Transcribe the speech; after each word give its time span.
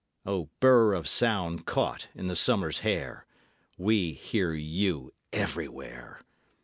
O 0.25 0.49
bur 0.59 0.95
of 0.95 1.07
sound 1.07 1.67
caught 1.67 2.07
in 2.15 2.25
the 2.25 2.35
Summer's 2.35 2.79
hair, 2.79 3.27
We 3.77 4.13
hear 4.13 4.51
you 4.53 5.13
everywhere! 5.31 6.21